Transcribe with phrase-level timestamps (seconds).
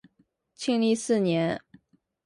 [0.55, 1.61] 庆历四年。